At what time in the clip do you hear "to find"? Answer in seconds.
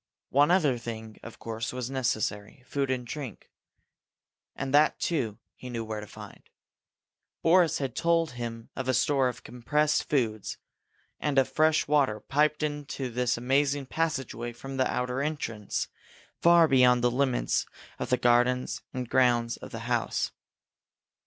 5.99-6.41